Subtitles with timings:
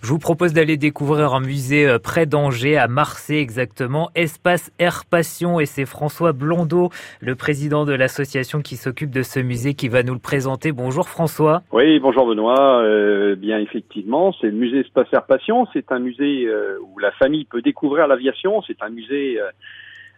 [0.00, 5.02] Je vous propose d'aller découvrir un musée euh, près d'Angers, à Marseille exactement, Espace Air
[5.10, 6.90] Passion, et c'est François Blondeau,
[7.20, 10.70] le président de l'association qui s'occupe de ce musée, qui va nous le présenter.
[10.70, 11.62] Bonjour François.
[11.72, 12.80] Oui, bonjour Benoît.
[12.80, 15.66] Euh, bien effectivement, c'est le musée Espace Air Passion.
[15.72, 18.62] C'est un musée euh, où la famille peut découvrir l'aviation.
[18.68, 19.50] C'est un musée euh,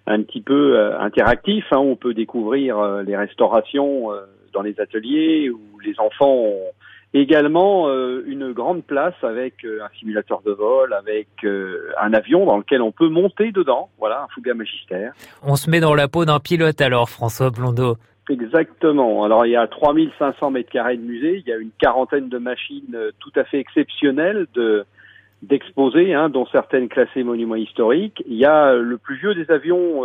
[0.06, 1.64] un petit peu interactif.
[1.70, 1.78] Hein.
[1.78, 4.10] On peut découvrir les restaurations
[4.52, 6.70] dans les ateliers où les enfants ont
[7.12, 12.46] Également euh, une grande place avec euh, un simulateur de vol, avec euh, un avion
[12.46, 13.88] dans lequel on peut monter dedans.
[13.98, 15.12] Voilà, un Fouga Magistère.
[15.42, 17.96] On se met dans la peau d'un pilote alors, François Blondeau.
[18.28, 19.24] Exactement.
[19.24, 22.38] Alors il y a 3500 mètres carrés de musée, il y a une quarantaine de
[22.38, 24.84] machines tout à fait exceptionnelles de
[25.42, 28.22] d'exposés, hein, dont certaines classées monuments historiques.
[28.28, 30.04] Il y a le plus vieux des avions,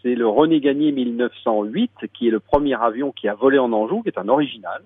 [0.00, 4.02] c'est le René Gagné 1908, qui est le premier avion qui a volé en Anjou,
[4.02, 4.80] qui est un original.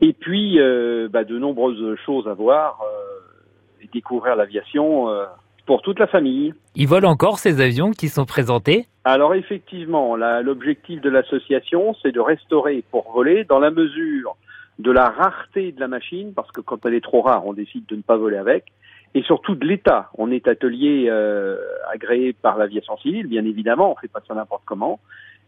[0.00, 5.24] Et puis, euh, bah, de nombreuses choses à voir euh, et découvrir l'aviation euh,
[5.66, 6.54] pour toute la famille.
[6.76, 8.86] Ils volent encore ces avions qui sont présentés?
[9.04, 14.36] Alors effectivement, l'objectif de l'association, c'est de restaurer pour voler dans la mesure
[14.78, 17.84] de la rareté de la machine, parce que quand elle est trop rare, on décide
[17.86, 18.66] de ne pas voler avec,
[19.14, 20.10] et surtout de l'État.
[20.16, 21.58] On est atelier euh,
[21.92, 25.00] agréé par l'aviation civile, bien évidemment, on fait pas ça n'importe comment.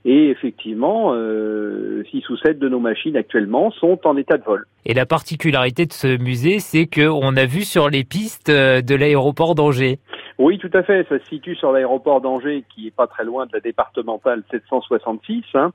[0.05, 4.65] Et effectivement, euh, 6 ou 7 de nos machines actuellement sont en état de vol.
[4.87, 8.95] Et la particularité de ce musée, c'est qu'on a vu sur les pistes euh, de
[8.95, 9.99] l'aéroport d'Angers.
[10.39, 11.07] Oui, tout à fait.
[11.11, 15.45] Ça se situe sur l'aéroport d'Angers, qui est pas très loin de la départementale 766.
[15.53, 15.73] Hein.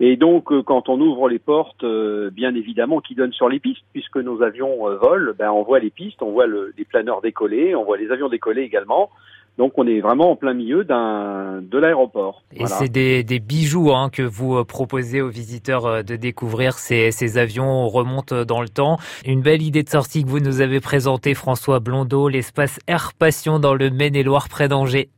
[0.00, 3.60] Et donc, euh, quand on ouvre les portes, euh, bien évidemment, qui donnent sur les
[3.60, 7.20] pistes, puisque nos avions volent, ben, on voit les pistes, on voit le, les planeurs
[7.20, 9.10] décoller, on voit les avions décoller également.
[9.58, 12.42] Donc on est vraiment en plein milieu d'un de l'aéroport.
[12.54, 16.74] Et c'est des, des, bijoux hein, que vous euh, proposez aux visiteurs euh, de découvrir.
[16.74, 18.98] Ces, ces avions remontent dans le temps.
[19.24, 23.58] Une belle idée de sortie que vous nous avez présentée, François Blondeau, l'espace Air Passion
[23.58, 25.08] dans le Maine-et-Loire près d'Angers.